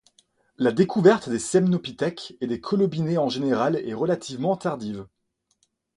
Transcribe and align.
La 0.57 0.71
découverte 0.71 1.29
des 1.29 1.37
semnopithèques, 1.37 2.35
et 2.41 2.47
des 2.47 2.59
colobinés 2.59 3.19
en 3.19 3.29
général, 3.29 3.75
est 3.75 3.93
relativement 3.93 4.57
tardive. 4.57 5.05